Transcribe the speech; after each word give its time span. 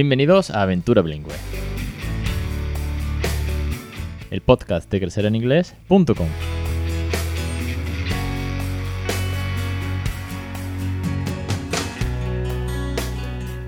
Bienvenidos 0.00 0.50
a 0.50 0.62
Aventura 0.62 1.02
Bilingüe, 1.02 1.34
el 4.30 4.40
podcast 4.42 4.88
de 4.92 5.00
crecereninglés.com. 5.00 6.28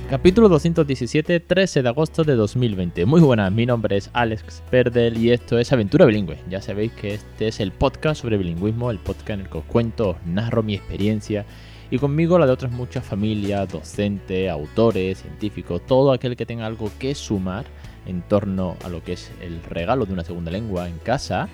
Capítulo 0.08 0.48
217, 0.48 1.40
13 1.40 1.82
de 1.82 1.88
agosto 1.88 2.22
de 2.22 2.36
2020. 2.36 3.06
Muy 3.06 3.20
buenas, 3.20 3.50
mi 3.50 3.66
nombre 3.66 3.96
es 3.96 4.08
Alex 4.12 4.62
Perdel 4.70 5.18
y 5.18 5.32
esto 5.32 5.58
es 5.58 5.72
Aventura 5.72 6.04
Bilingüe. 6.04 6.38
Ya 6.48 6.62
sabéis 6.62 6.92
que 6.92 7.14
este 7.14 7.48
es 7.48 7.58
el 7.58 7.72
podcast 7.72 8.22
sobre 8.22 8.36
bilingüismo, 8.36 8.92
el 8.92 9.00
podcast 9.00 9.30
en 9.30 9.40
el 9.40 9.48
que 9.48 9.58
os 9.58 9.64
cuento, 9.64 10.10
os 10.10 10.16
narro 10.26 10.62
mi 10.62 10.76
experiencia 10.76 11.44
y 11.90 11.98
conmigo 11.98 12.38
la 12.38 12.46
de 12.46 12.52
otras 12.52 12.70
muchas 12.70 13.04
familias, 13.04 13.68
docentes, 13.68 14.48
autores, 14.48 15.18
científicos, 15.18 15.82
todo 15.86 16.12
aquel 16.12 16.36
que 16.36 16.46
tenga 16.46 16.66
algo 16.66 16.90
que 16.98 17.14
sumar 17.14 17.64
en 18.06 18.22
torno 18.22 18.76
a 18.84 18.88
lo 18.88 19.02
que 19.02 19.14
es 19.14 19.30
el 19.40 19.62
regalo 19.64 20.06
de 20.06 20.12
una 20.12 20.24
segunda 20.24 20.50
lengua 20.50 20.88
en 20.88 20.98
casa, 20.98 21.48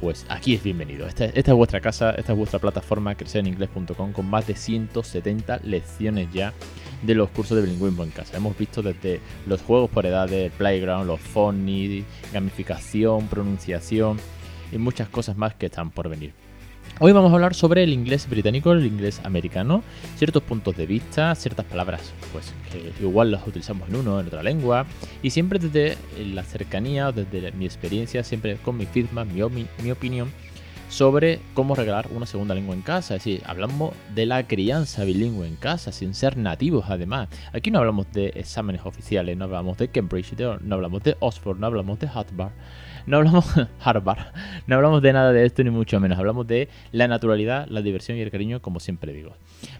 pues 0.00 0.26
aquí 0.28 0.54
es 0.54 0.62
bienvenido. 0.62 1.06
Esta, 1.06 1.26
es 1.26 1.46
vuestra 1.52 1.80
casa, 1.80 2.10
esta 2.12 2.32
es 2.32 2.38
vuestra 2.38 2.58
plataforma 2.58 3.14
crecereningles.com 3.14 4.12
con 4.12 4.28
más 4.28 4.46
de 4.46 4.56
170 4.56 5.60
lecciones 5.62 6.32
ya 6.32 6.52
de 7.02 7.14
los 7.14 7.30
cursos 7.30 7.56
de 7.56 7.62
bilingüismo 7.62 8.02
en 8.02 8.10
casa. 8.10 8.36
Hemos 8.36 8.58
visto 8.58 8.82
desde 8.82 9.20
los 9.46 9.62
juegos 9.62 9.90
por 9.90 10.04
edades, 10.04 10.50
playground, 10.52 11.06
los 11.06 11.20
phonies, 11.20 12.04
gamificación, 12.32 13.28
pronunciación 13.28 14.18
y 14.72 14.78
muchas 14.78 15.08
cosas 15.08 15.36
más 15.36 15.54
que 15.54 15.66
están 15.66 15.90
por 15.90 16.08
venir. 16.08 16.49
Hoy 16.98 17.12
vamos 17.12 17.32
a 17.32 17.34
hablar 17.34 17.54
sobre 17.54 17.82
el 17.82 17.94
inglés 17.94 18.28
británico, 18.28 18.72
el 18.72 18.84
inglés 18.84 19.22
americano, 19.24 19.82
ciertos 20.16 20.42
puntos 20.42 20.76
de 20.76 20.86
vista, 20.86 21.34
ciertas 21.34 21.64
palabras, 21.64 22.12
pues 22.30 22.52
que 22.70 22.92
igual 23.02 23.30
las 23.30 23.46
utilizamos 23.46 23.88
en 23.88 23.96
uno, 23.96 24.20
en 24.20 24.26
otra 24.26 24.42
lengua, 24.42 24.84
y 25.22 25.30
siempre 25.30 25.58
desde 25.58 25.96
la 26.22 26.42
cercanía, 26.42 27.10
desde 27.10 27.52
mi 27.52 27.64
experiencia, 27.64 28.22
siempre 28.22 28.56
con 28.56 28.76
mi 28.76 28.84
feedback, 28.84 29.26
mi, 29.28 29.66
mi 29.82 29.90
opinión 29.90 30.30
sobre 30.90 31.40
cómo 31.54 31.76
regalar 31.76 32.08
una 32.10 32.26
segunda 32.26 32.54
lengua 32.54 32.74
en 32.74 32.82
casa. 32.82 33.14
Es 33.14 33.24
decir, 33.24 33.42
hablamos 33.46 33.94
de 34.14 34.26
la 34.26 34.46
crianza 34.46 35.04
bilingüe 35.04 35.46
en 35.46 35.56
casa, 35.56 35.92
sin 35.92 36.14
ser 36.14 36.36
nativos 36.36 36.86
además. 36.88 37.28
Aquí 37.52 37.70
no 37.70 37.78
hablamos 37.78 38.12
de 38.12 38.32
exámenes 38.34 38.82
oficiales, 38.84 39.36
no 39.36 39.44
hablamos 39.44 39.78
de 39.78 39.88
Cambridge, 39.88 40.34
no 40.38 40.74
hablamos 40.74 41.02
de 41.04 41.16
Oxford, 41.20 41.58
no 41.58 41.66
hablamos 41.66 41.98
de 42.00 42.08
Harvard. 42.12 42.52
No 43.06 43.16
hablamos 43.16 43.46
Harvard, 43.80 44.18
no 44.66 44.76
hablamos 44.76 45.00
de 45.00 45.12
nada 45.12 45.32
de 45.32 45.46
esto 45.46 45.64
ni 45.64 45.70
mucho 45.70 45.98
menos, 46.00 46.18
hablamos 46.18 46.46
de 46.46 46.68
la 46.92 47.08
naturalidad, 47.08 47.66
la 47.68 47.80
diversión 47.80 48.18
y 48.18 48.20
el 48.20 48.30
cariño, 48.30 48.60
como 48.60 48.78
siempre 48.78 49.14
digo. 49.14 49.32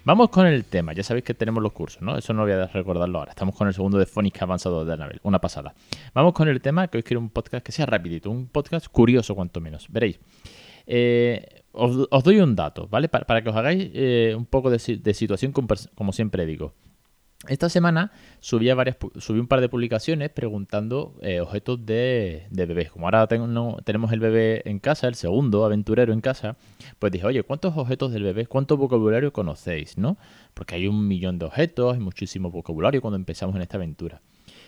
Vamos 0.05 0.31
con 0.31 0.47
el 0.47 0.65
tema, 0.65 0.95
ya 0.95 1.03
sabéis 1.03 1.25
que 1.25 1.35
tenemos 1.35 1.63
los 1.63 1.73
cursos, 1.73 2.01
¿no? 2.01 2.17
Eso 2.17 2.33
no 2.33 2.43
voy 2.43 2.53
a 2.53 2.67
recordarlo 2.67 3.19
ahora. 3.19 3.33
Estamos 3.33 3.55
con 3.55 3.69
el 3.69 3.75
segundo 3.75 3.99
de 3.99 4.07
Phonics 4.07 4.41
avanzado 4.41 4.87
de 4.87 4.95
Anabel, 4.95 5.21
una 5.23 5.39
pasada. 5.39 5.75
Vamos 6.15 6.33
con 6.33 6.49
el 6.49 6.63
tema, 6.63 6.89
que 6.89 6.97
hoy 6.97 7.03
quiero 7.03 7.21
un 7.21 7.29
podcast 7.29 7.65
que 7.65 7.73
sea 7.73 7.85
rapidito, 7.85 8.31
un 8.31 8.47
podcast 8.47 8.89
curioso 8.89 9.35
cuanto 9.35 9.61
menos. 9.61 9.87
Veréis. 9.91 10.19
Eh, 10.93 11.63
os, 11.71 12.25
doy 12.25 12.41
un 12.41 12.57
dato, 12.57 12.89
¿vale? 12.89 13.09
Para, 13.09 13.43
que 13.43 13.49
os 13.49 13.55
hagáis 13.55 13.91
eh, 13.95 14.35
un 14.37 14.45
poco 14.45 14.71
de, 14.71 14.81
situación, 14.81 15.53
como, 15.53 16.13
siempre 16.13 16.45
digo. 16.47 16.75
Esta 17.47 17.69
semana 17.69 18.11
subí 18.41 18.69
un 18.69 19.47
par 19.47 19.61
de 19.61 19.69
publicaciones 19.69 20.31
preguntando 20.31 21.15
eh, 21.23 21.41
objetos 21.41 21.87
de, 21.87 22.49
bebés. 22.51 22.91
Como 22.91 23.07
ahora 23.07 23.29
tenemos 23.29 24.13
el 24.13 24.19
bebé 24.19 24.63
en 24.65 24.81
casa, 24.81 25.07
el 25.07 25.15
segundo 25.15 25.65
aventurero 25.65 26.13
en 26.13 26.21
casa, 26.21 26.57
pues 26.99 27.13
dije, 27.13 27.25
oye, 27.25 27.45
¿cuántos 27.45 27.77
objetos 27.77 28.11
del 28.13 28.25
bebé, 28.25 28.47
cuánto 28.47 28.77
vocabulario 28.77 29.33
conocéis? 29.33 29.97
¿no? 29.97 30.19
Porque 30.55 30.75
hay 30.75 30.89
un 30.89 31.07
millón 31.07 31.39
de 31.39 31.47
objetos, 31.47 31.95
hay 31.95 32.01
muchísimo 32.01 32.51
vocabulario 32.51 33.01
cuando 33.01 33.17
empezamos 33.17 33.55
en 33.55 33.63
esta 33.63 33.77
aventura. 33.77 34.21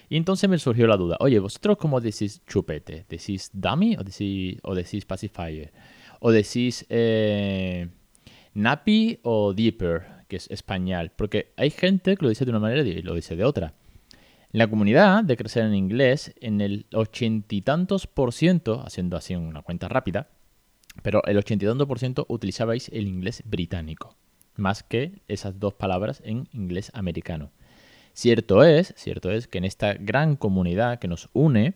Y 0.09 0.17
entonces 0.17 0.49
me 0.49 0.59
surgió 0.59 0.87
la 0.87 0.97
duda, 0.97 1.17
oye, 1.21 1.41
¿vosotros 1.41 1.79
cómo 1.79 2.01
decís 2.01 2.43
chupete? 2.47 3.07
¿Decís 3.09 3.51
dummy 3.53 3.97
o 3.97 4.05
decís, 4.05 4.59
o 4.63 4.75
decís 4.75 5.05
pacifier? 5.05 5.73
O 6.25 6.31
decís 6.31 6.87
eh, 6.89 7.89
nappy 8.55 9.19
o 9.23 9.53
deeper, 9.55 10.25
que 10.29 10.37
es 10.37 10.49
español, 10.51 11.11
porque 11.17 11.53
hay 11.57 11.71
gente 11.71 12.17
que 12.17 12.23
lo 12.23 12.29
dice 12.29 12.45
de 12.45 12.53
una 12.53 12.61
manera 12.61 12.83
y 12.83 13.03
lo 13.03 13.15
dice 13.15 13.35
de 13.35 13.45
otra. 13.45 13.75
La 14.53 14.69
comunidad 14.69 15.25
de 15.25 15.37
crecer 15.37 15.65
en 15.65 15.75
inglés, 15.75 16.33
en 16.41 16.61
el 16.61 16.87
ochenta 16.93 17.55
y 17.57 17.63
tantos 17.63 18.07
por 18.07 18.33
ciento, 18.33 18.85
haciendo 18.87 19.17
así 19.17 19.35
una 19.35 19.63
cuenta 19.63 19.89
rápida, 19.89 20.29
pero 21.03 21.25
el 21.25 21.39
ochenta 21.39 21.65
y 21.65 21.69
tantos 21.69 21.89
por 21.89 21.99
ciento 21.99 22.25
utilizabais 22.29 22.89
el 22.91 23.09
inglés 23.09 23.43
británico, 23.45 24.17
más 24.55 24.85
que 24.85 25.23
esas 25.27 25.59
dos 25.59 25.75
palabras 25.75 26.23
en 26.25 26.49
inglés 26.53 26.93
americano. 26.95 27.51
Cierto 28.13 28.63
es, 28.63 28.95
cierto 28.97 29.33
es 29.33 29.49
que 29.49 29.59
en 29.59 29.65
esta 29.65 29.95
gran 29.95 30.37
comunidad 30.37 31.01
que 31.01 31.09
nos 31.09 31.31
une, 31.33 31.75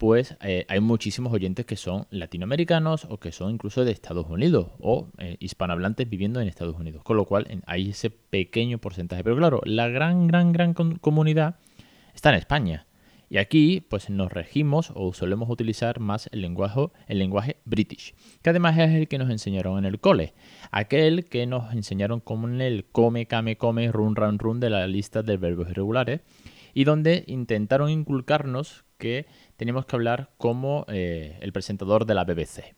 pues 0.00 0.34
hay 0.40 0.80
muchísimos 0.80 1.30
oyentes 1.30 1.66
que 1.66 1.76
son 1.76 2.06
latinoamericanos 2.08 3.04
o 3.10 3.18
que 3.18 3.32
son 3.32 3.50
incluso 3.52 3.84
de 3.84 3.92
Estados 3.92 4.30
Unidos 4.30 4.68
o 4.78 5.08
eh, 5.18 5.36
hispanohablantes 5.40 6.08
viviendo 6.08 6.40
en 6.40 6.48
Estados 6.48 6.74
Unidos. 6.78 7.02
Con 7.02 7.18
lo 7.18 7.26
cual 7.26 7.62
hay 7.66 7.90
ese 7.90 8.08
pequeño 8.08 8.78
porcentaje. 8.78 9.22
Pero 9.22 9.36
claro, 9.36 9.60
la 9.62 9.88
gran, 9.88 10.26
gran, 10.26 10.52
gran 10.52 10.72
comunidad 10.72 11.56
está 12.14 12.30
en 12.30 12.36
España. 12.36 12.86
Y 13.28 13.36
aquí 13.36 13.82
pues 13.90 14.08
nos 14.08 14.32
regimos 14.32 14.90
o 14.94 15.12
solemos 15.12 15.50
utilizar 15.50 16.00
más 16.00 16.30
el 16.32 16.40
lenguaje, 16.40 16.88
el 17.06 17.18
lenguaje 17.18 17.58
british, 17.66 18.14
que 18.40 18.48
además 18.48 18.78
es 18.78 18.92
el 18.92 19.06
que 19.06 19.18
nos 19.18 19.28
enseñaron 19.28 19.76
en 19.76 19.84
el 19.84 20.00
cole. 20.00 20.32
Aquel 20.70 21.26
que 21.26 21.44
nos 21.44 21.74
enseñaron 21.74 22.20
como 22.20 22.48
en 22.48 22.62
el 22.62 22.86
come, 22.86 23.26
came, 23.26 23.58
come, 23.58 23.92
run, 23.92 24.16
run, 24.16 24.38
run 24.38 24.60
de 24.60 24.70
la 24.70 24.86
lista 24.86 25.22
de 25.22 25.36
verbos 25.36 25.68
irregulares 25.68 26.22
y 26.72 26.84
donde 26.84 27.24
intentaron 27.26 27.90
inculcarnos 27.90 28.86
que 29.00 29.26
teníamos 29.56 29.84
que 29.86 29.96
hablar 29.96 30.30
como 30.38 30.84
eh, 30.86 31.36
el 31.40 31.52
presentador 31.52 32.06
de 32.06 32.14
la 32.14 32.22
BBC. 32.22 32.76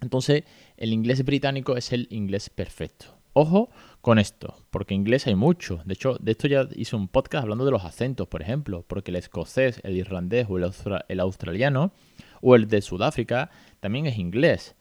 Entonces, 0.00 0.44
el 0.76 0.92
inglés 0.92 1.24
británico 1.24 1.76
es 1.76 1.92
el 1.92 2.06
inglés 2.10 2.48
perfecto. 2.48 3.06
Ojo 3.32 3.70
con 4.00 4.20
esto, 4.20 4.54
porque 4.70 4.94
inglés 4.94 5.26
hay 5.26 5.34
mucho. 5.34 5.82
De 5.84 5.94
hecho, 5.94 6.16
de 6.20 6.30
esto 6.30 6.46
ya 6.46 6.68
hice 6.74 6.94
un 6.94 7.08
podcast 7.08 7.42
hablando 7.42 7.64
de 7.64 7.72
los 7.72 7.84
acentos, 7.84 8.28
por 8.28 8.40
ejemplo, 8.40 8.84
porque 8.86 9.10
el 9.10 9.16
escocés, 9.16 9.80
el 9.82 9.96
irlandés 9.96 10.46
o 10.48 10.58
el, 10.58 10.72
el 11.08 11.20
australiano 11.20 11.92
o 12.40 12.54
el 12.54 12.68
de 12.68 12.80
Sudáfrica 12.80 13.50
también 13.80 14.06
es 14.06 14.16
inglés 14.16 14.76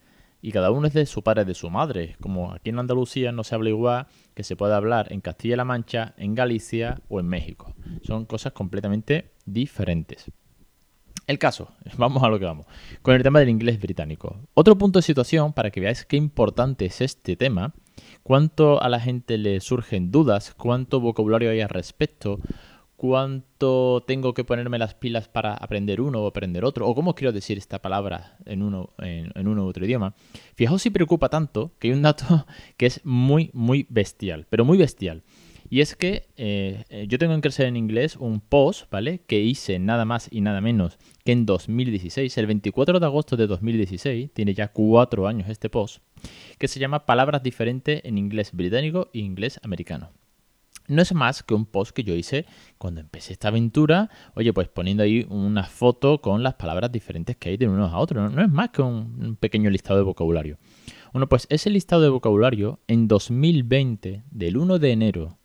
y 0.45 0.51
cada 0.51 0.69
uno 0.69 0.85
es 0.85 0.93
de 0.93 1.07
su 1.07 1.23
padre, 1.23 1.43
de 1.43 1.55
su 1.55 1.71
madre. 1.71 2.15
Como 2.21 2.53
aquí 2.53 2.69
en 2.69 2.77
Andalucía 2.77 3.31
no 3.31 3.43
se 3.43 3.55
habla 3.55 3.69
igual 3.69 4.05
que 4.35 4.43
se 4.43 4.55
puede 4.55 4.75
hablar 4.75 5.11
en 5.11 5.19
Castilla-La 5.21 5.65
Mancha, 5.65 6.13
en 6.17 6.35
Galicia 6.35 7.01
o 7.09 7.19
en 7.19 7.25
México. 7.25 7.73
Son 8.03 8.25
cosas 8.25 8.53
completamente 8.53 9.31
diferentes. 9.45 10.31
El 11.27 11.39
caso, 11.39 11.69
vamos 11.97 12.23
a 12.23 12.29
lo 12.29 12.39
que 12.39 12.45
vamos, 12.45 12.65
con 13.01 13.15
el 13.15 13.23
tema 13.23 13.39
del 13.39 13.49
inglés 13.49 13.79
británico. 13.79 14.37
Otro 14.53 14.77
punto 14.77 14.99
de 14.99 15.03
situación 15.03 15.53
para 15.53 15.71
que 15.71 15.79
veáis 15.79 16.05
qué 16.05 16.17
importante 16.17 16.85
es 16.85 17.01
este 17.01 17.35
tema, 17.35 17.73
cuánto 18.23 18.81
a 18.81 18.89
la 18.89 18.99
gente 18.99 19.37
le 19.37 19.59
surgen 19.59 20.11
dudas, 20.11 20.53
cuánto 20.55 20.99
vocabulario 20.99 21.49
hay 21.49 21.61
al 21.61 21.69
respecto, 21.69 22.39
cuánto 22.95 24.03
tengo 24.07 24.33
que 24.33 24.43
ponerme 24.43 24.77
las 24.77 24.93
pilas 24.93 25.27
para 25.27 25.53
aprender 25.53 25.99
uno 25.99 26.21
o 26.21 26.27
aprender 26.27 26.63
otro, 26.63 26.87
o 26.87 26.95
cómo 26.95 27.15
quiero 27.15 27.33
decir 27.33 27.57
esta 27.57 27.81
palabra 27.81 28.37
en 28.45 28.61
uno, 28.61 28.93
en, 28.99 29.47
uno 29.47 29.65
u 29.65 29.67
otro 29.67 29.85
idioma. 29.85 30.13
Fijaos 30.55 30.81
si 30.81 30.91
preocupa 30.91 31.29
tanto 31.29 31.71
que 31.79 31.87
hay 31.87 31.93
un 31.93 32.03
dato 32.03 32.45
que 32.77 32.85
es 32.85 33.01
muy, 33.03 33.49
muy 33.53 33.87
bestial, 33.89 34.45
pero 34.49 34.63
muy 34.63 34.77
bestial. 34.77 35.23
Y 35.67 35.81
es 35.81 35.95
que 35.95 36.27
eh, 36.37 37.07
yo 37.09 37.17
tengo 37.17 37.33
en 37.33 37.41
Crecer 37.41 37.65
en 37.65 37.75
Inglés 37.75 38.17
un 38.17 38.39
post, 38.39 38.89
¿vale? 38.91 39.21
Que 39.25 39.39
hice 39.41 39.79
nada 39.79 40.05
más 40.05 40.27
y 40.31 40.41
nada 40.41 40.61
menos 40.61 40.99
que 41.25 41.33
en 41.33 41.45
2016, 41.45 42.37
el 42.37 42.45
24 42.45 42.99
de 42.99 43.05
agosto 43.05 43.35
de 43.35 43.47
2016, 43.47 44.31
tiene 44.31 44.53
ya 44.53 44.69
cuatro 44.69 45.27
años 45.27 45.49
este 45.49 45.69
post, 45.69 46.01
que 46.57 46.69
se 46.69 46.79
llama 46.79 47.05
Palabras 47.05 47.43
diferentes 47.43 47.99
en 48.05 48.17
inglés 48.17 48.51
británico 48.53 49.09
e 49.13 49.19
inglés 49.19 49.59
americano 49.63 50.11
no 50.87 51.01
es 51.01 51.13
más 51.13 51.43
que 51.43 51.53
un 51.53 51.65
post 51.65 51.91
que 51.91 52.03
yo 52.03 52.13
hice 52.15 52.45
cuando 52.77 53.01
empecé 53.01 53.33
esta 53.33 53.47
aventura, 53.47 54.09
oye, 54.35 54.53
pues 54.53 54.67
poniendo 54.67 55.03
ahí 55.03 55.25
una 55.29 55.63
foto 55.63 56.21
con 56.21 56.43
las 56.43 56.55
palabras 56.55 56.91
diferentes 56.91 57.35
que 57.37 57.49
hay 57.49 57.57
de 57.57 57.67
unos 57.67 57.93
a 57.93 57.97
otros. 57.97 58.31
No, 58.31 58.41
es 58.41 58.49
más 58.49 58.69
que 58.69 58.81
un, 58.81 59.37
pequeño 59.39 59.69
listado 59.69 59.97
de 59.97 60.03
vocabulario. 60.03 60.57
Bueno, 61.11 61.27
pues 61.27 61.47
ese 61.49 61.69
listado 61.69 62.01
de 62.01 62.09
vocabulario 62.09 62.79
en 62.87 63.07
2020, 63.07 64.23
del 64.29 64.57
1 64.57 64.79
de 64.79 64.91
enero 64.91 65.37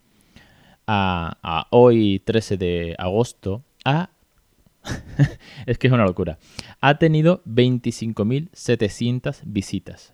a, 0.85 1.37
a 1.41 1.67
hoy 1.71 2.19
13 2.19 2.57
de 2.57 2.95
agosto, 2.97 3.63
ha... 3.85 4.11
es 5.65 5.77
que 5.77 5.87
es 5.87 5.93
una 5.93 6.05
locura. 6.05 6.37
Ha 6.79 6.97
tenido 6.97 7.43
25.700 7.45 9.41
visitas. 9.45 10.13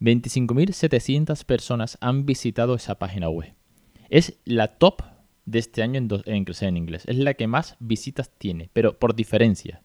25.700 0.00 1.44
personas 1.44 1.98
han 2.00 2.26
visitado 2.26 2.74
esa 2.74 2.98
página 2.98 3.28
web. 3.28 3.54
Es 4.08 4.38
la 4.44 4.78
top 4.78 5.02
de 5.46 5.58
este 5.58 5.82
año 5.82 5.98
en, 5.98 6.08
en 6.26 6.76
Inglés. 6.76 7.04
Es 7.06 7.16
la 7.16 7.34
que 7.34 7.46
más 7.46 7.76
visitas 7.78 8.30
tiene, 8.30 8.70
pero 8.72 8.98
por 8.98 9.14
diferencia. 9.14 9.82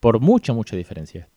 Por 0.00 0.20
mucha, 0.20 0.52
mucha 0.52 0.76
diferencia. 0.76 1.28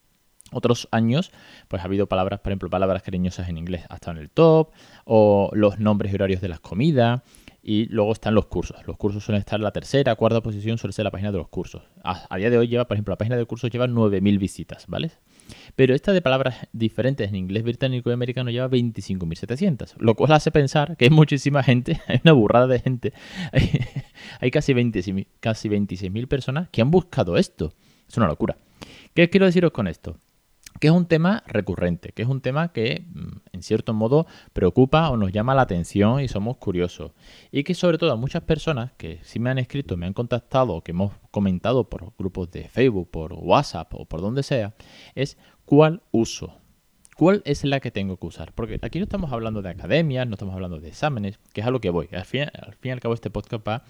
Otros 0.52 0.88
años, 0.92 1.32
pues 1.68 1.82
ha 1.82 1.86
habido 1.86 2.08
palabras, 2.08 2.40
por 2.40 2.52
ejemplo, 2.52 2.70
palabras 2.70 3.04
cariñosas 3.04 3.50
en 3.50 3.58
inglés 3.58 3.84
hasta 3.90 4.12
en 4.12 4.18
el 4.18 4.30
top, 4.30 4.72
o 5.04 5.50
los 5.54 5.78
nombres 5.78 6.12
y 6.12 6.16
horarios 6.16 6.40
de 6.40 6.48
las 6.48 6.62
comidas, 6.62 7.22
Y 7.70 7.88
luego 7.88 8.14
están 8.14 8.34
los 8.34 8.46
cursos. 8.46 8.78
Los 8.88 8.96
cursos 8.96 9.26
suelen 9.26 9.42
estar 9.42 9.60
en 9.60 9.66
la 9.66 9.74
tercera, 9.74 10.16
cuarta 10.16 10.40
posición, 10.40 10.78
suele 10.78 10.94
ser 10.94 11.04
la 11.04 11.12
página 11.12 11.34
de 11.34 11.38
los 11.38 11.50
cursos. 11.50 11.84
A, 12.02 12.38
día 12.38 12.50
de 12.50 12.58
hoy 12.58 12.70
lleva, 12.70 12.88
por 12.88 12.96
ejemplo, 12.96 13.12
la 13.12 13.18
página 13.18 13.36
de 13.36 13.44
cursos 13.44 13.70
lleva 13.70 13.88
9.000 13.88 14.40
visitas, 14.40 14.86
¿vale? 14.88 15.12
Pero 15.76 15.94
esta 15.94 16.14
de 16.14 16.22
palabras 16.22 16.56
diferentes 16.72 17.28
en 17.28 17.36
inglés 17.36 17.64
británico 17.64 18.10
y 18.10 18.14
americano 18.14 18.52
lleva 18.52 18.70
25.700, 18.70 19.96
lo 20.00 20.16
cual 20.16 20.32
hace 20.32 20.50
pensar 20.50 20.96
que 20.96 21.06
hay 21.06 21.12
muchísima 21.12 21.62
gente, 21.62 22.00
hay 22.08 22.22
una 22.24 22.32
burrada 22.32 22.68
de 22.68 22.80
gente, 22.80 23.12
hay, 24.40 24.50
casi, 24.50 24.74
20, 24.74 25.28
casi 25.42 25.68
26.000 25.68 26.26
personas 26.30 26.70
que 26.70 26.82
han 26.82 26.90
buscado 26.90 27.36
esto. 27.36 27.74
Es 28.08 28.16
una 28.16 28.28
locura. 28.28 28.56
¿Qué 29.14 29.30
quiero 29.30 29.46
deciros 29.46 29.74
con 29.74 29.90
esto? 29.90 30.18
Que 30.80 30.88
es 30.88 30.94
un 30.94 31.06
tema 31.06 31.44
recurrente, 31.48 32.12
que 32.12 32.22
es 32.22 32.28
un 32.28 32.42
tema 32.42 32.72
que 32.72 33.06
mm, 33.14 33.38
en 33.54 33.64
cierto 33.64 33.94
modo 33.94 34.28
preocupa 34.54 35.10
o 35.10 35.18
nos 35.18 35.32
llama 35.32 35.56
la 35.56 35.64
atención 35.64 36.22
y 36.22 36.28
somos 36.28 36.58
curiosos. 36.58 37.12
Y 37.52 37.64
que 37.64 37.74
sobre 37.74 37.98
todo 37.98 38.12
a 38.12 38.16
muchas 38.16 38.44
personas 38.44 38.92
que 38.94 39.20
sí 39.24 39.40
me 39.40 39.50
han 39.50 39.58
escrito, 39.58 39.98
me 39.98 40.06
han 40.06 40.14
contactado 40.14 40.82
que 40.82 40.92
hemos 40.92 41.14
comentado 41.32 41.90
por 41.90 42.14
grupos 42.18 42.52
de 42.52 42.70
Facebook, 42.70 43.10
por 43.10 43.34
WhatsApp 43.34 43.94
o 43.94 44.06
por 44.06 44.22
donde 44.22 44.44
sea, 44.44 44.74
es 45.16 45.38
cuál 45.66 46.02
uso. 46.12 46.60
¿Cuál 47.16 47.42
es 47.46 47.64
la 47.64 47.80
que 47.80 47.90
tengo 47.90 48.18
que 48.18 48.28
usar? 48.28 48.54
Porque 48.54 48.78
aquí 48.80 49.00
no 49.00 49.06
estamos 49.06 49.32
hablando 49.34 49.64
de 49.64 49.70
academias, 49.70 50.28
no 50.28 50.34
estamos 50.34 50.54
hablando 50.54 50.80
de 50.80 50.90
exámenes, 50.90 51.40
que 51.52 51.62
es 51.62 51.68
a 51.68 51.72
lo 51.72 51.82
que 51.82 51.90
voy. 51.90 52.08
Al 52.12 52.26
fin, 52.26 52.42
al 52.42 52.76
fin 52.76 52.90
y 52.90 52.92
al 52.92 53.00
cabo 53.00 53.16
este 53.16 53.32
podcast 53.32 53.68
va 53.68 53.84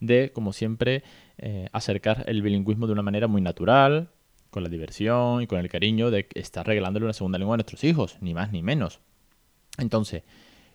de, 0.00 0.32
como 0.34 0.52
siempre, 0.52 1.02
eh, 1.38 1.68
acercar 1.72 2.24
el 2.26 2.42
bilingüismo 2.42 2.86
de 2.86 2.92
una 2.92 3.00
manera 3.00 3.26
muy 3.26 3.40
natural, 3.40 4.10
con 4.50 4.62
la 4.62 4.68
diversión 4.68 5.42
y 5.42 5.46
con 5.46 5.58
el 5.58 5.68
cariño 5.68 6.10
de 6.10 6.28
estar 6.34 6.66
regalándole 6.66 7.04
una 7.04 7.12
segunda 7.12 7.38
lengua 7.38 7.54
a 7.54 7.58
nuestros 7.58 7.84
hijos, 7.84 8.16
ni 8.20 8.34
más 8.34 8.52
ni 8.52 8.62
menos. 8.62 9.00
Entonces, 9.78 10.22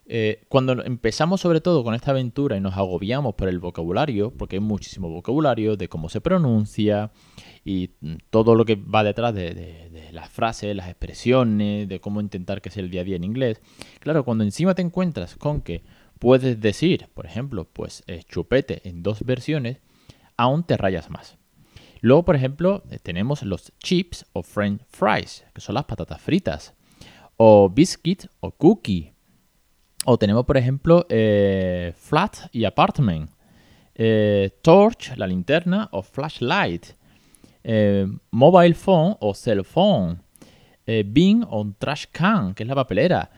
eh, 0.05 0.43
cuando 0.49 0.83
empezamos 0.83 1.39
sobre 1.39 1.61
todo 1.61 1.81
con 1.83 1.95
esta 1.95 2.11
aventura 2.11 2.57
y 2.57 2.59
nos 2.59 2.75
agobiamos 2.75 3.35
por 3.35 3.47
el 3.47 3.59
vocabulario, 3.59 4.31
porque 4.31 4.57
hay 4.57 4.59
muchísimo 4.59 5.09
vocabulario 5.09 5.77
de 5.77 5.87
cómo 5.87 6.09
se 6.09 6.19
pronuncia 6.19 7.11
y 7.63 7.91
todo 8.29 8.55
lo 8.55 8.65
que 8.65 8.75
va 8.75 9.03
detrás 9.03 9.33
de, 9.33 10.09
las 10.11 10.29
frases, 10.29 10.75
las 10.75 10.89
expresiones, 10.89 11.87
de 11.87 12.01
cómo 12.01 12.19
intentar 12.19 12.61
que 12.61 12.69
sea 12.69 12.83
el 12.83 12.89
día 12.89 13.01
a 13.01 13.05
día 13.05 13.15
en 13.15 13.23
inglés, 13.23 13.61
claro, 13.99 14.25
cuando 14.25 14.43
encima 14.43 14.75
te 14.75 14.81
encuentras 14.81 15.37
con 15.37 15.61
que 15.61 15.83
puedes 16.19 16.59
decir, 16.59 17.07
por 17.13 17.25
ejemplo, 17.25 17.65
pues 17.71 18.03
chupete 18.27 18.87
en 18.87 19.03
dos 19.03 19.23
versiones, 19.23 19.79
aún 20.35 20.63
te 20.63 20.75
rayas 20.75 21.09
más. 21.09 21.37
Luego, 22.03 22.25
por 22.25 22.35
ejemplo, 22.35 22.83
eh, 22.91 22.99
tenemos 23.01 23.43
los 23.43 23.71
chips 23.81 24.25
o 24.33 24.43
french 24.43 24.81
fries, 24.89 25.45
que 25.53 25.61
son 25.61 25.75
las 25.75 25.85
patatas 25.85 26.19
fritas, 26.19 26.73
o 27.37 27.69
biscuit 27.69 28.25
o 28.41 28.51
cookie. 28.51 29.13
O 30.03 30.17
tenemos, 30.17 30.45
por 30.45 30.57
ejemplo, 30.57 31.05
eh, 31.07 31.93
flat 31.95 32.39
y 32.51 32.65
apartment, 32.65 33.31
eh, 33.95 34.49
torch, 34.61 35.15
la 35.15 35.25
linterna, 35.25 35.87
o 35.93 36.01
flashlight, 36.01 36.87
mobile 38.31 38.73
phone 38.73 39.15
o 39.21 39.33
cell 39.33 39.63
phone, 39.63 40.21
bin 41.05 41.45
o 41.49 41.65
trash 41.79 42.07
can, 42.11 42.53
que 42.53 42.63
es 42.63 42.67
la 42.67 42.75
papelera. 42.75 43.31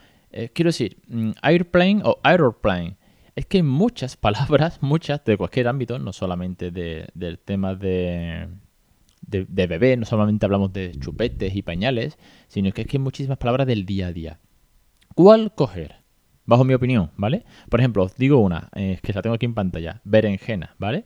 quiero 0.52 0.70
decir, 0.70 0.98
mm, 1.06 1.30
airplane 1.40 2.02
o 2.04 2.18
aeroplane 2.24 2.96
es 3.36 3.46
que 3.46 3.58
hay 3.58 3.62
muchas 3.62 4.16
palabras, 4.26 4.82
muchas 4.82 5.24
de 5.24 5.36
cualquier 5.36 5.68
ámbito, 5.68 5.98
no 5.98 6.12
solamente 6.12 6.70
del 6.70 7.38
tema 7.38 7.74
de, 7.74 8.48
bebé, 9.22 9.96
no 9.96 10.06
solamente 10.06 10.46
hablamos 10.46 10.72
de 10.72 10.92
chupetes 10.98 11.54
y 11.54 11.62
pañales, 11.62 12.18
sino 12.48 12.72
que 12.72 12.82
es 12.82 12.88
que 12.88 12.96
hay 12.96 13.02
muchísimas 13.02 13.38
palabras 13.38 13.66
del 13.66 13.86
día 13.86 14.08
a 14.08 14.12
día. 14.12 14.40
¿Cuál 15.14 15.54
coger? 15.54 15.96
Bajo 16.44 16.64
mi 16.64 16.74
opinión, 16.74 17.10
¿vale? 17.16 17.44
Por 17.68 17.80
ejemplo, 17.80 18.04
os 18.04 18.16
digo 18.16 18.38
una, 18.38 18.70
eh, 18.74 18.98
que 19.02 19.12
la 19.12 19.22
tengo 19.22 19.34
aquí 19.34 19.46
en 19.46 19.54
pantalla, 19.54 20.00
berenjena, 20.04 20.76
¿vale? 20.78 21.04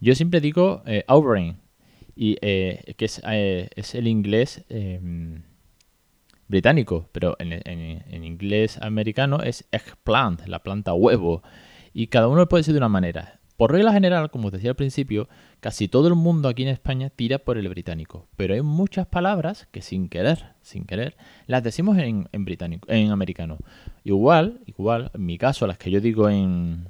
Yo 0.00 0.14
siempre 0.16 0.40
digo 0.40 0.82
eh, 0.84 1.04
y, 2.16 2.36
eh, 2.42 2.94
que 2.96 3.04
es, 3.04 3.22
eh, 3.24 3.68
es, 3.76 3.94
el 3.94 4.08
inglés 4.08 4.64
em, 4.68 5.42
británico, 6.48 7.08
pero 7.12 7.36
en, 7.38 7.52
en, 7.52 8.24
inglés 8.24 8.78
americano 8.82 9.40
es 9.42 9.66
eggplant, 9.70 10.46
la 10.46 10.62
planta 10.62 10.92
huevo. 10.92 11.42
Y 11.92 12.08
cada 12.08 12.28
uno 12.28 12.48
puede 12.48 12.60
decir 12.60 12.74
de 12.74 12.78
una 12.78 12.88
manera. 12.88 13.40
Por 13.56 13.70
regla 13.70 13.92
general, 13.92 14.30
como 14.30 14.46
os 14.46 14.52
decía 14.52 14.70
al 14.70 14.76
principio, 14.76 15.28
casi 15.60 15.86
todo 15.86 16.08
el 16.08 16.14
mundo 16.14 16.48
aquí 16.48 16.62
en 16.62 16.68
España 16.68 17.10
tira 17.10 17.38
por 17.38 17.58
el 17.58 17.68
británico, 17.68 18.26
pero 18.34 18.54
hay 18.54 18.62
muchas 18.62 19.06
palabras 19.06 19.68
que 19.70 19.82
sin 19.82 20.08
querer, 20.08 20.54
sin 20.62 20.84
querer, 20.84 21.16
las 21.46 21.62
decimos 21.62 21.96
en, 21.98 22.26
británico, 22.44 22.90
en 22.90 23.12
americano. 23.12 23.58
Igual, 24.02 24.62
igual, 24.66 25.12
en 25.14 25.26
mi 25.26 25.38
caso, 25.38 25.66
las 25.68 25.78
que 25.78 25.90
yo 25.92 26.00
digo 26.00 26.28
en, 26.28 26.88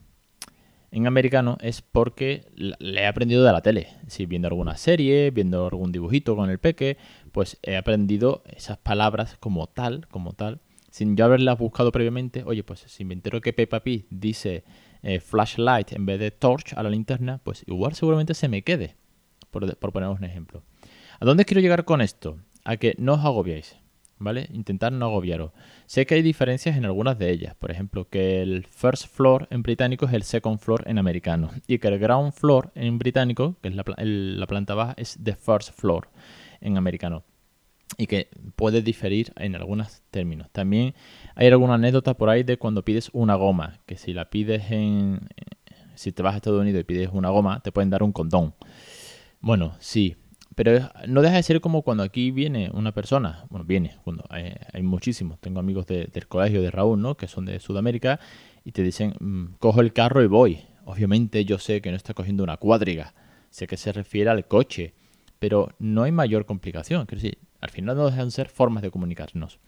en 0.92 1.06
americano 1.06 1.58
es 1.60 1.82
porque 1.82 2.46
le 2.54 3.02
he 3.02 3.06
aprendido 3.06 3.44
de 3.44 3.52
la 3.52 3.60
tele. 3.60 3.88
Si 4.06 4.24
viendo 4.24 4.48
alguna 4.48 4.76
serie, 4.76 5.30
viendo 5.30 5.66
algún 5.66 5.92
dibujito 5.92 6.36
con 6.36 6.48
el 6.48 6.58
peque, 6.58 6.96
pues 7.32 7.58
he 7.62 7.76
aprendido 7.76 8.44
esas 8.46 8.78
palabras 8.78 9.36
como 9.40 9.66
tal, 9.66 10.06
como 10.08 10.32
tal, 10.32 10.60
sin 10.90 11.16
yo 11.16 11.24
haberlas 11.24 11.58
buscado 11.58 11.92
previamente. 11.92 12.44
Oye, 12.44 12.62
pues 12.62 12.80
si 12.80 13.04
me 13.04 13.14
entero 13.14 13.40
que 13.40 13.52
Peppa 13.52 13.80
Pig 13.80 14.06
dice 14.10 14.64
eh, 15.02 15.20
flashlight 15.20 15.92
en 15.92 16.06
vez 16.06 16.18
de 16.18 16.30
torch 16.30 16.74
a 16.74 16.82
la 16.82 16.90
linterna, 16.90 17.40
pues 17.42 17.64
igual 17.66 17.94
seguramente 17.94 18.34
se 18.34 18.48
me 18.48 18.62
quede, 18.62 18.96
por, 19.50 19.76
por 19.76 19.92
poneros 19.92 20.18
un 20.18 20.24
ejemplo. 20.24 20.62
¿A 21.20 21.24
dónde 21.24 21.44
quiero 21.44 21.60
llegar 21.60 21.84
con 21.84 22.00
esto? 22.00 22.38
A 22.64 22.76
que 22.76 22.94
no 22.98 23.14
os 23.14 23.24
agobiéis, 23.24 23.76
¿vale? 24.18 24.48
Intentar 24.52 24.92
no 24.92 25.06
agobiaros. 25.06 25.52
Sé 25.86 26.06
que 26.06 26.14
hay 26.14 26.22
diferencias 26.22 26.76
en 26.76 26.84
algunas 26.84 27.18
de 27.18 27.30
ellas, 27.30 27.54
por 27.54 27.70
ejemplo, 27.70 28.08
que 28.08 28.42
el 28.42 28.64
first 28.66 29.08
floor 29.08 29.48
en 29.50 29.62
británico 29.62 30.06
es 30.06 30.12
el 30.12 30.22
second 30.22 30.58
floor 30.58 30.84
en 30.86 30.98
americano, 30.98 31.50
y 31.66 31.78
que 31.78 31.88
el 31.88 31.98
ground 31.98 32.32
floor 32.32 32.72
en 32.74 32.98
británico, 32.98 33.56
que 33.62 33.68
es 33.68 33.74
la, 33.74 33.84
la 33.96 34.46
planta 34.46 34.74
baja, 34.74 34.94
es 34.96 35.18
the 35.22 35.34
first 35.34 35.72
floor 35.78 36.08
en 36.60 36.76
americano 36.76 37.24
y 37.96 38.06
que 38.06 38.28
puede 38.56 38.82
diferir 38.82 39.32
en 39.36 39.54
algunos 39.54 40.02
términos. 40.10 40.48
También 40.52 40.94
hay 41.34 41.48
alguna 41.48 41.74
anécdota 41.74 42.14
por 42.14 42.28
ahí 42.28 42.42
de 42.42 42.56
cuando 42.56 42.84
pides 42.84 43.10
una 43.12 43.34
goma, 43.34 43.80
que 43.86 43.96
si 43.96 44.12
la 44.12 44.30
pides 44.30 44.70
en... 44.70 45.28
Si 45.94 46.10
te 46.10 46.22
vas 46.22 46.34
a 46.34 46.36
Estados 46.38 46.60
Unidos 46.60 46.80
y 46.80 46.84
pides 46.84 47.10
una 47.12 47.28
goma, 47.28 47.60
te 47.60 47.70
pueden 47.70 47.90
dar 47.90 48.02
un 48.02 48.12
condón. 48.12 48.54
Bueno, 49.40 49.74
sí, 49.78 50.16
pero 50.54 50.90
no 51.06 51.22
deja 51.22 51.36
de 51.36 51.42
ser 51.42 51.60
como 51.60 51.82
cuando 51.82 52.02
aquí 52.02 52.30
viene 52.30 52.70
una 52.72 52.92
persona, 52.92 53.44
bueno, 53.50 53.64
viene, 53.64 53.96
cuando 54.04 54.24
hay, 54.28 54.82
muchísimos, 54.82 55.38
tengo 55.40 55.60
amigos 55.60 55.86
del 55.86 56.26
colegio 56.28 56.62
de 56.62 56.70
Raúl, 56.70 57.00
¿no? 57.00 57.16
Que 57.16 57.28
son 57.28 57.44
de 57.44 57.58
Sudamérica 57.60 58.20
y 58.64 58.72
te 58.72 58.82
dicen, 58.82 59.14
mm, 59.18 59.54
cojo 59.58 59.80
el 59.80 59.92
carro 59.92 60.22
y 60.22 60.26
voy. 60.26 60.60
Obviamente 60.84 61.44
yo 61.44 61.58
sé 61.58 61.80
que 61.80 61.90
no 61.90 61.96
está 61.96 62.14
cogiendo 62.14 62.42
una 62.42 62.56
cuadriga, 62.56 63.14
sé 63.50 63.66
que 63.66 63.76
se 63.76 63.92
refiere 63.92 64.30
al 64.30 64.46
coche, 64.46 64.94
pero 65.38 65.70
no 65.78 66.02
hay 66.02 66.12
mayor 66.12 66.44
complicación. 66.44 67.06
Quiero 67.06 67.22
decir, 67.22 67.38
al 67.62 67.70
final 67.70 67.96
no 67.96 68.04
dejan 68.04 68.26
de 68.26 68.32
ser 68.32 68.48
formas 68.48 68.82
de 68.82 68.90
comunicarnos. 68.90 69.58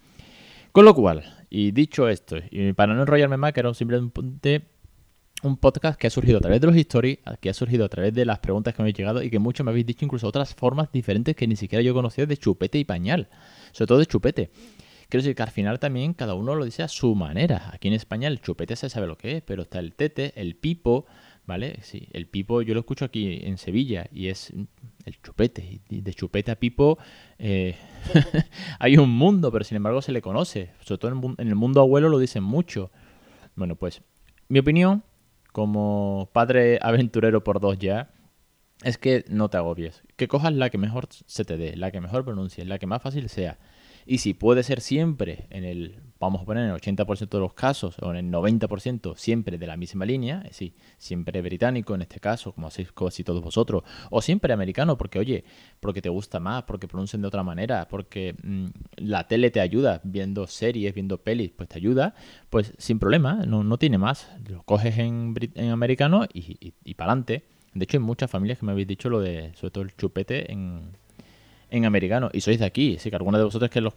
Con 0.72 0.84
lo 0.84 0.94
cual, 0.94 1.22
y 1.48 1.70
dicho 1.70 2.08
esto, 2.08 2.36
y 2.50 2.72
para 2.72 2.92
no 2.92 3.02
enrollarme 3.02 3.36
más, 3.36 3.52
que 3.52 3.60
era 3.60 3.72
simplemente 3.72 4.66
un 5.44 5.56
podcast 5.56 5.98
que 5.98 6.08
ha 6.08 6.10
surgido 6.10 6.38
a 6.38 6.40
través 6.40 6.60
de 6.60 6.66
los 6.66 6.76
stories, 6.76 7.18
que 7.40 7.50
ha 7.50 7.54
surgido 7.54 7.84
a 7.84 7.88
través 7.88 8.12
de 8.12 8.24
las 8.24 8.40
preguntas 8.40 8.74
que 8.74 8.82
me 8.82 8.88
han 8.88 8.94
llegado 8.94 9.22
y 9.22 9.30
que 9.30 9.38
muchos 9.38 9.64
me 9.64 9.70
habéis 9.70 9.86
dicho 9.86 10.04
incluso 10.04 10.26
otras 10.26 10.54
formas 10.54 10.90
diferentes 10.90 11.36
que 11.36 11.46
ni 11.46 11.54
siquiera 11.54 11.82
yo 11.82 11.94
conocía 11.94 12.26
de 12.26 12.36
chupete 12.36 12.78
y 12.78 12.84
pañal, 12.84 13.28
sobre 13.70 13.86
todo 13.86 13.98
de 13.98 14.06
chupete. 14.06 14.50
Quiero 15.08 15.22
decir 15.22 15.36
que 15.36 15.42
al 15.42 15.50
final 15.50 15.78
también 15.78 16.14
cada 16.14 16.34
uno 16.34 16.56
lo 16.56 16.64
dice 16.64 16.82
a 16.82 16.88
su 16.88 17.14
manera. 17.14 17.70
Aquí 17.72 17.86
en 17.86 17.94
España 17.94 18.26
el 18.26 18.40
chupete 18.40 18.74
se 18.74 18.90
sabe 18.90 19.06
lo 19.06 19.16
que 19.16 19.36
es, 19.36 19.42
pero 19.42 19.62
está 19.62 19.78
el 19.78 19.94
tete, 19.94 20.32
el 20.34 20.56
pipo, 20.56 21.06
¿vale? 21.46 21.78
Sí, 21.82 22.08
el 22.12 22.26
pipo 22.26 22.62
yo 22.62 22.74
lo 22.74 22.80
escucho 22.80 23.04
aquí 23.04 23.40
en 23.42 23.58
Sevilla 23.58 24.08
y 24.12 24.28
es 24.28 24.52
el 25.04 25.20
chupete. 25.22 25.80
De 25.88 26.14
chupete 26.14 26.50
a 26.50 26.56
pipo 26.56 26.98
eh, 27.38 27.76
hay 28.78 28.96
un 28.96 29.10
mundo, 29.10 29.52
pero 29.52 29.64
sin 29.64 29.76
embargo 29.76 30.02
se 30.02 30.12
le 30.12 30.22
conoce. 30.22 30.70
Sobre 30.80 30.98
todo 30.98 31.34
en 31.38 31.48
el 31.48 31.54
mundo 31.54 31.80
abuelo 31.80 32.08
lo 32.08 32.18
dicen 32.18 32.42
mucho. 32.42 32.90
Bueno, 33.56 33.76
pues 33.76 34.02
mi 34.48 34.58
opinión, 34.58 35.04
como 35.52 36.30
padre 36.32 36.78
aventurero 36.82 37.44
por 37.44 37.60
dos 37.60 37.78
ya, 37.78 38.10
es 38.82 38.98
que 38.98 39.24
no 39.28 39.48
te 39.48 39.56
agobies. 39.56 40.02
Que 40.16 40.28
cojas 40.28 40.52
la 40.52 40.70
que 40.70 40.78
mejor 40.78 41.06
se 41.10 41.44
te 41.44 41.56
dé, 41.56 41.76
la 41.76 41.90
que 41.90 42.00
mejor 42.00 42.24
pronuncies, 42.24 42.66
la 42.66 42.78
que 42.78 42.86
más 42.86 43.02
fácil 43.02 43.28
sea. 43.28 43.58
Y 44.06 44.18
si 44.18 44.34
puede 44.34 44.62
ser 44.62 44.80
siempre 44.80 45.46
en 45.50 45.64
el, 45.64 46.00
vamos 46.20 46.42
a 46.42 46.44
poner 46.44 46.64
en 46.64 46.70
el 46.70 46.80
80% 46.80 47.28
de 47.28 47.38
los 47.38 47.54
casos 47.54 47.96
o 48.00 48.10
en 48.10 48.16
el 48.16 48.32
90% 48.32 49.16
siempre 49.16 49.58
de 49.58 49.66
la 49.66 49.76
misma 49.76 50.04
línea, 50.04 50.38
es 50.38 50.50
decir, 50.50 50.74
siempre 50.98 51.40
británico 51.42 51.94
en 51.94 52.02
este 52.02 52.20
caso, 52.20 52.52
como 52.52 52.66
hacéis 52.66 52.92
casi 52.92 53.24
todos 53.24 53.42
vosotros, 53.42 53.82
o 54.10 54.20
siempre 54.20 54.52
americano, 54.52 54.98
porque 54.98 55.18
oye, 55.18 55.44
porque 55.80 56.02
te 56.02 56.08
gusta 56.08 56.40
más, 56.40 56.64
porque 56.64 56.88
pronuncian 56.88 57.22
de 57.22 57.28
otra 57.28 57.42
manera, 57.42 57.88
porque 57.88 58.34
mm, 58.42 58.66
la 58.96 59.26
tele 59.26 59.50
te 59.50 59.60
ayuda, 59.60 60.00
viendo 60.04 60.46
series, 60.46 60.94
viendo 60.94 61.18
pelis, 61.18 61.50
pues 61.56 61.68
te 61.68 61.78
ayuda, 61.78 62.14
pues 62.50 62.74
sin 62.78 62.98
problema, 62.98 63.44
no, 63.46 63.64
no 63.64 63.78
tiene 63.78 63.98
más. 63.98 64.30
Lo 64.48 64.62
coges 64.62 64.98
en, 64.98 65.34
en 65.54 65.70
americano 65.70 66.26
y, 66.32 66.56
y, 66.60 66.74
y 66.84 66.94
para 66.94 67.12
adelante. 67.12 67.44
De 67.72 67.84
hecho, 67.84 67.96
hay 67.96 68.04
muchas 68.04 68.30
familias 68.30 68.58
que 68.58 68.66
me 68.66 68.72
habéis 68.72 68.86
dicho 68.86 69.10
lo 69.10 69.20
de, 69.20 69.52
sobre 69.54 69.70
todo 69.72 69.84
el 69.84 69.96
chupete 69.96 70.52
en, 70.52 70.92
en 71.76 71.84
americano 71.84 72.30
y 72.32 72.40
sois 72.40 72.58
de 72.58 72.64
aquí. 72.64 72.96
Así 72.96 73.10
que 73.10 73.16
algunos 73.16 73.38
de 73.38 73.44
vosotros 73.44 73.70
que 73.70 73.80
los, 73.80 73.94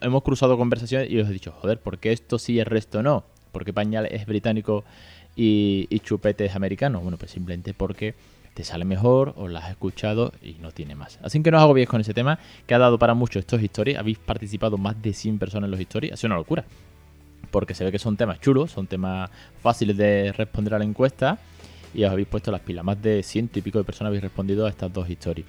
hemos 0.00 0.22
cruzado 0.22 0.56
conversaciones 0.56 1.10
y 1.10 1.18
os 1.18 1.28
he 1.28 1.32
dicho, 1.32 1.52
joder, 1.52 1.78
¿por 1.78 1.98
qué 1.98 2.12
esto 2.12 2.38
sí 2.38 2.54
y 2.54 2.60
el 2.60 2.66
resto 2.66 3.02
no? 3.02 3.24
¿Por 3.50 3.64
qué 3.64 3.72
pañal 3.72 4.06
es 4.06 4.24
británico 4.26 4.84
y, 5.36 5.86
y 5.90 6.00
chupetes 6.00 6.54
americanos. 6.54 7.02
Bueno, 7.02 7.18
pues 7.18 7.30
simplemente 7.30 7.74
porque 7.74 8.14
te 8.54 8.64
sale 8.64 8.84
mejor 8.84 9.34
o 9.36 9.48
las 9.48 9.64
has 9.64 9.70
escuchado 9.70 10.32
y 10.42 10.54
no 10.60 10.72
tiene 10.72 10.94
más. 10.94 11.18
Así 11.22 11.42
que 11.42 11.50
no 11.50 11.58
os 11.58 11.62
agobiéis 11.62 11.88
con 11.88 12.00
ese 12.00 12.14
tema, 12.14 12.38
que 12.66 12.74
ha 12.74 12.78
dado 12.78 12.98
para 12.98 13.14
mucho 13.14 13.38
estos 13.38 13.62
stories. 13.62 13.98
Habéis 13.98 14.18
participado 14.18 14.76
más 14.76 15.00
de 15.00 15.12
100 15.12 15.38
personas 15.38 15.66
en 15.66 15.70
los 15.72 15.80
stories. 15.80 16.12
Ha 16.12 16.16
sido 16.16 16.28
una 16.28 16.36
locura. 16.36 16.64
Porque 17.50 17.74
se 17.74 17.84
ve 17.84 17.92
que 17.92 17.98
son 17.98 18.16
temas 18.16 18.40
chulos, 18.40 18.70
son 18.70 18.86
temas 18.86 19.30
fáciles 19.60 19.96
de 19.96 20.32
responder 20.32 20.74
a 20.74 20.78
la 20.78 20.84
encuesta. 20.84 21.38
Y 21.94 22.04
os 22.04 22.10
habéis 22.10 22.28
puesto 22.28 22.50
las 22.50 22.60
pilas. 22.60 22.84
Más 22.84 23.00
de 23.02 23.22
ciento 23.22 23.58
y 23.58 23.62
pico 23.62 23.78
de 23.78 23.84
personas 23.84 24.08
habéis 24.08 24.22
respondido 24.22 24.66
a 24.66 24.70
estas 24.70 24.92
dos 24.92 25.08
historias. 25.08 25.46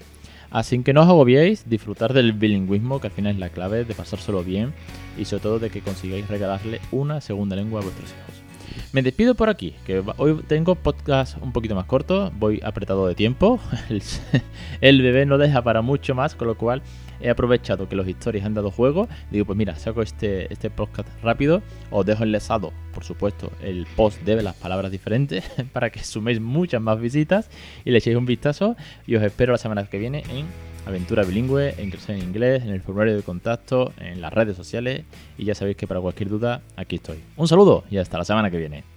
Así 0.54 0.84
que 0.84 0.94
no 0.94 1.02
os 1.02 1.10
agobiéis, 1.10 1.68
disfrutar 1.68 2.14
del 2.14 2.32
bilingüismo, 2.32 3.02
que 3.02 3.08
al 3.08 3.14
final 3.14 3.34
es 3.34 3.40
la 3.40 3.50
clave 3.50 3.86
de 3.86 3.96
pasárselo 3.96 4.44
bien 4.44 4.72
y 5.18 5.26
sobre 5.26 5.42
todo 5.42 5.58
de 5.58 5.72
que 5.72 5.82
consigáis 5.82 6.28
regalarle 6.28 6.80
una 6.92 7.22
segunda 7.22 7.56
lengua 7.56 7.82
a 7.82 7.84
vuestros 7.84 8.12
hijos. 8.12 8.44
Me 8.92 9.02
despido 9.02 9.34
por 9.34 9.50
aquí, 9.50 9.74
que 9.84 10.04
hoy 10.18 10.44
tengo 10.48 10.76
podcast 10.76 11.38
un 11.42 11.54
poquito 11.54 11.74
más 11.74 11.86
corto, 11.86 12.32
voy 12.38 12.62
apretado 12.64 13.08
de 13.08 13.16
tiempo, 13.16 13.60
el, 14.82 15.02
bebé 15.02 15.26
no 15.26 15.40
deja 15.40 15.64
para 15.64 15.82
mucho 15.82 16.14
más, 16.14 16.36
con 16.36 16.48
lo 16.48 16.56
cual 16.56 16.84
he 17.24 17.30
aprovechado 17.30 17.88
que 17.88 17.96
los 17.96 18.08
historias 18.08 18.46
han 18.46 18.54
dado 18.54 18.70
juego, 18.70 19.08
digo 19.32 19.46
pues 19.46 19.58
mira, 19.58 19.76
saco 19.76 20.02
este, 20.02 20.52
este 20.52 20.70
podcast 20.70 21.08
rápido, 21.24 21.62
os 21.90 22.06
dejo 22.06 22.24
enlazado, 22.24 22.72
por 22.94 23.04
supuesto, 23.04 23.52
el 23.62 23.88
post 23.96 24.22
de 24.24 24.44
las 24.44 24.56
palabras 24.56 24.92
diferentes 24.92 25.44
para 25.74 25.90
que 25.90 26.04
suméis 26.04 26.40
muchas 26.40 26.82
más 26.82 27.00
visitas 27.00 27.50
y 27.86 27.92
le 27.92 27.98
echéis 27.98 28.18
un 28.18 28.26
vistazo 28.26 28.76
y 29.08 29.16
os 29.16 29.24
espero 29.24 29.54
la 29.54 29.58
semana 29.58 29.86
que 29.86 29.98
viene 29.98 30.24
en 30.30 30.46
Aventura 30.86 31.24
Bilingüe, 31.24 31.76
en 31.78 31.90
Crecer 31.90 32.18
en 32.18 32.24
Inglés, 32.24 32.64
en 32.64 32.70
el 32.70 32.82
formulario 32.82 33.16
de 33.16 33.24
contacto, 33.24 33.94
en 34.00 34.22
las 34.22 34.34
redes 34.34 34.58
sociales 34.58 35.06
y 35.38 35.46
ya 35.46 35.56
sabéis 35.56 35.78
que 35.78 35.88
para 35.88 36.02
cualquier 36.02 36.30
duda 36.30 36.62
aquí 36.76 36.98
estoy. 36.98 37.20
Un 37.38 37.48
saludo 37.48 37.86
y 37.90 37.98
hasta 37.98 38.18
la 38.18 38.26
semana 38.26 38.52
que 38.52 38.58
viene. 38.58 38.93